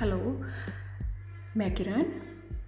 [0.00, 0.44] Hello,
[1.56, 2.02] मैं किरण।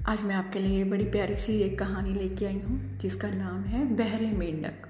[0.06, 3.84] आज मैं आपके लिए बड़ी प्यारी सी एक कहानी लेके आई हूँ, जिसका नाम है
[3.96, 4.88] बहरे मेंढक।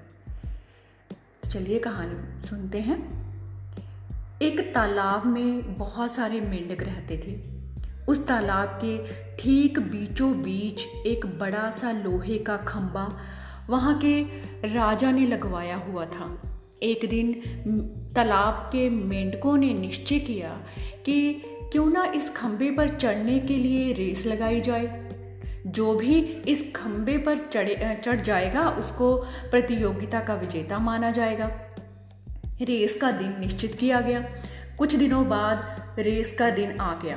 [1.43, 2.97] तो चलिए कहानी सुनते हैं।
[4.41, 7.39] एक तालाब में बहुत सारे मेंढक रहते थे।
[8.05, 8.97] उस तालाब के
[9.37, 13.19] ठीक बीचों बीच एक बड़ा सा लोहे का खंबा
[13.69, 14.21] वहाँ के
[14.73, 16.41] राजा ने लगवाया हुआ था।
[16.83, 17.33] एक दिन
[18.15, 20.61] तालाब के मेंढकों ने निश्चय किया
[21.05, 25.09] कि क्यों ना इस खंबे पर चढ़ने के लिए रेस लगाई जाए?
[25.67, 29.15] जो भी इस खंबे पर चढ़े चढ़ जाएगा, उसको
[29.51, 31.45] प्रतियोगिता का विजेता माना जाएगा।
[32.61, 34.19] रेस का दिन निश्चित किया गया।
[34.77, 37.15] कुछ दिनों बाद रेस का दिन आ गया।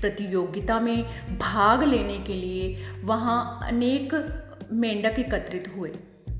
[0.00, 1.04] प्रतियोगिता में
[1.38, 4.34] भाग लेने के लिए वहाँ अनेक
[4.72, 5.90] मेंढक एकत्रित हुए।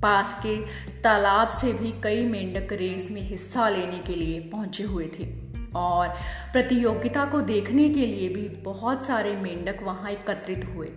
[0.03, 0.61] पास के
[1.03, 5.48] तालाब से भी कई मेंढक रेस में हिस्सा लेने के लिए पहुँचे हुए थे।
[5.78, 6.09] और
[6.52, 10.89] प्रतियोगिता को देखने के लिए भी बहुत सारे मेंढक वहाँ एकत्रित हुए।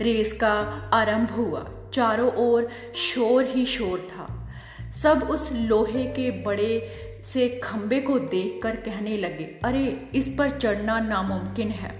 [0.00, 0.50] रेस का
[0.92, 4.48] आरंभ हुआ। चारों ओर शोर ही शोर था।
[4.92, 6.88] सब उस लोहे के बड़े
[7.24, 11.92] से खंबे को देखकर कहने लगे, अरे, इस पर चढ़ना नामुमकिन है।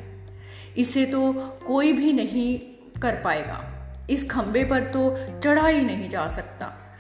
[0.79, 1.33] इसे तो
[1.67, 2.61] कोई भी नहीं
[3.01, 3.75] कर पाएगा।
[4.11, 6.97] इस खंबे पर तो चढ़ा ही नहीं जा सकता।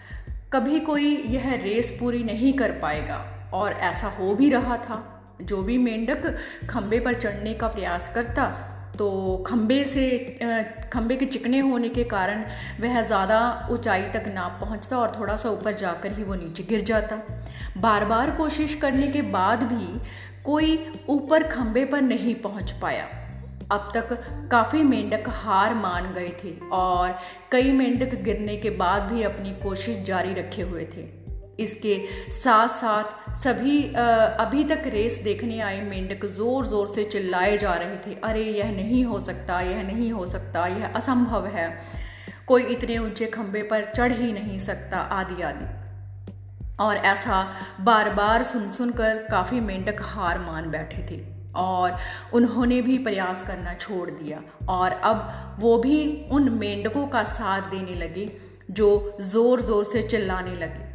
[0.52, 5.04] कभी कोई यह रेस पूरी नहीं कर पाएगा। और ऐसा हो भी रहा था।
[5.42, 6.34] जो भी मेंढक
[6.70, 8.46] खंबे पर चढ़ने का प्रयास करता
[8.98, 10.08] तो खंबे से
[10.92, 12.42] खंबे के चिकने होने के कारण
[12.80, 16.80] वह ज़्यादा ऊंचाई तक ना पहुँचता और थोड़ा सा ऊपर जाकर ही वो नीचे गिर
[16.82, 17.16] जाता।
[17.76, 20.00] बार बार कोशिश करने के बाद भी
[20.44, 23.04] कोई ऊपर खंबे पर नहीं पहुँच पाया।
[23.72, 24.12] अब तक
[24.50, 27.16] काफ़ी मेंढक हार मान गए थे और
[27.52, 31.06] कई मेंढक गिरने के बाद भी अपनी कोशिश जारी रखे हुए थे।
[31.58, 31.96] इसके
[32.32, 37.96] साथ साथ सभी अभी तक रेस देखने आए मेंढक ज़ोर ज़ोर से चिल्लाए जा रहे
[38.06, 41.68] थे। अरे, यह नहीं हो सकता, यह नहीं हो सकता, यह असंभव है।
[42.46, 45.66] कोई इतने ऊँचे खंबे पर चढ़ ही नहीं सकता आदि आदि
[46.80, 47.42] और ऐसा
[47.80, 51.20] बार बार सुन सुन कर काफ़ी मेंढक हार मान बैठे थे
[51.56, 51.96] और
[52.32, 57.94] उन्होंने भी प्रयास करना छोड़ दिया। और अब वो भी उन मेंढकों का साथ देने
[57.96, 58.28] लगे,
[58.70, 60.87] जो ज़ोर ज़ोर से चिल्लाने लगे।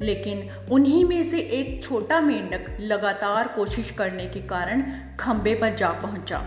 [0.00, 4.82] लेकिन उन्हीं में से एक छोटा मेंढक लगातार कोशिश करने के कारण
[5.20, 6.46] खंबे पर जा पहुँचा।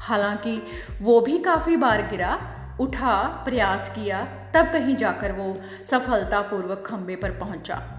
[0.00, 0.62] हालाँकि
[1.02, 4.24] वो भी काफ़ी बार गिरा उठा प्रयास किया
[4.54, 7.92] तब कहीं जाकर वो सफलतापूर्वक खंबे पर पहुँचा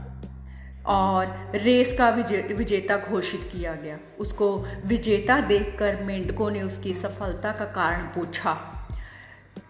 [0.86, 7.52] और रेस का विजे, विजेता घोषित किया गया। उसको विजेता देखकर मेंढकों ने उसकी सफलता
[7.52, 8.77] का कारण पूछा।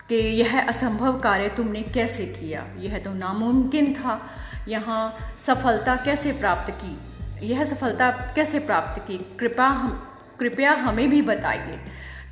[0.10, 2.68] कि यह असंभव कार्य तुमने कैसे किया?
[2.78, 4.30] यह तो नामुमकिन था।
[4.68, 7.00] यहाँ सफलता कैसे प्राप्त की?
[7.48, 9.18] यह सफलता कैसे प्राप्त की?
[9.40, 11.80] कृपा हम, कृपया हमें भी बताइए।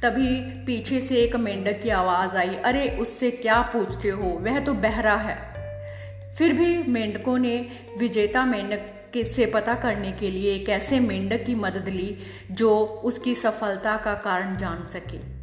[0.03, 4.27] तभी पीछे से एक मेंढक की आवाज़ आई। अरे, उससे क्या पूछते हो?
[4.27, 5.55] वह तो बहरा है।
[6.35, 8.81] फिर भी मेंढकों ने विजेता मेंढक
[9.13, 12.17] के से पता करने के लिए एक ऐसे मेंढक की मदद ली
[12.51, 15.34] जो उसकी सफलता का कारण जान सके।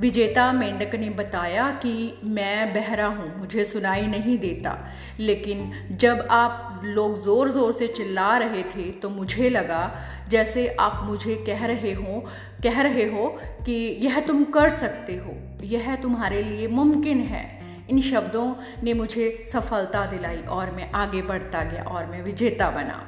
[0.00, 1.92] विजेता मेंढक ने बताया कि
[2.24, 4.76] मैं बहरा हूँ, मुझे सुनाई नहीं देता।
[5.18, 9.82] लेकिन जब आप लोग ज़ोर ज़ोर से चिल्ला रहे थे तो मुझे लगा,
[10.28, 12.20] जैसे आप मुझे कह रहे हो,
[12.62, 13.28] कह रहे हो
[13.66, 17.48] कि यह तुम कर सकते हो, यह तुम्हारे लिए मुमकिन है।
[17.90, 23.06] इन शब्दों ने मुझे सफलता दिलाई और मैं आगे बढ़ता गया और मैं विजेता बना।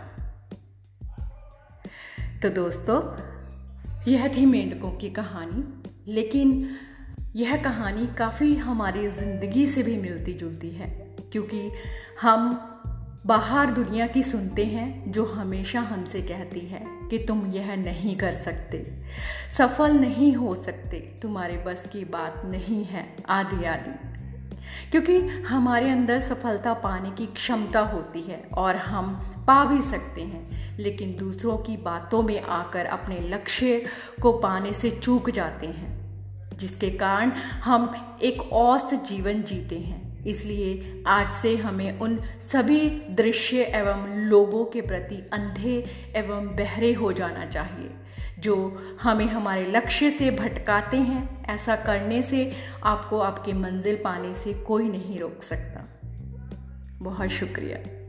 [2.43, 3.01] तो दोस्तों,
[4.09, 6.77] यह थी मेंढकों की कहानी। लेकिन
[7.37, 10.89] यह कहानी काफ़ी हमारी ज़िंदगी से भी मिलती जुलती है,
[11.33, 11.71] क्योंकि
[12.23, 12.69] हम
[13.27, 16.81] बाहर दुनिया की सुनते हैं जो हमेशा हमसे कहती है
[17.11, 18.87] कि तुम यह नहीं कर सकते,
[19.51, 24.12] सफल नहीं हो सकते, तुम्हारे बस की बात नहीं है आदि आदि
[24.91, 29.15] क्योंकि हमारे अंदर सफलता पाने की क्षमता होती है और हम
[29.47, 33.87] पा भी सकते हैं। लेकिन दूसरों की बातों में आकर अपने लक्ष्य
[34.23, 35.93] को पाने से चूक जाते हैं,
[36.59, 37.31] जिसके कारण
[37.63, 44.65] हम एक औस्त जीवन जीते हैं। इसलिए आज से हमें उन सभी दृश्य एवं लोगों
[44.65, 45.85] के प्रति अंधे
[46.17, 47.91] एवं बहरे हो जाना चाहिए।
[48.39, 52.53] जो हमें हमारे लक्ष्य से भटकाते हैं, ऐसा करने से
[52.85, 55.89] आपको आपकी मंजिल पाने से कोई नहीं रोक सकता।
[56.99, 58.02] बहुत शुक्रिया।